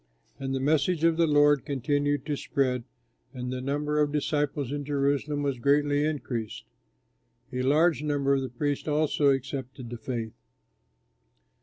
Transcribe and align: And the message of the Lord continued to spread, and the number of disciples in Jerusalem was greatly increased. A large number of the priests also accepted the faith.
And 0.39 0.55
the 0.55 0.59
message 0.59 1.03
of 1.03 1.15
the 1.15 1.27
Lord 1.27 1.63
continued 1.63 2.25
to 2.25 2.35
spread, 2.35 2.85
and 3.35 3.53
the 3.53 3.61
number 3.61 3.99
of 3.99 4.11
disciples 4.11 4.71
in 4.71 4.83
Jerusalem 4.83 5.43
was 5.43 5.59
greatly 5.59 6.05
increased. 6.05 6.63
A 7.53 7.61
large 7.61 8.01
number 8.01 8.33
of 8.33 8.41
the 8.41 8.49
priests 8.49 8.87
also 8.87 9.29
accepted 9.29 9.91
the 9.91 9.99
faith. 9.99 10.33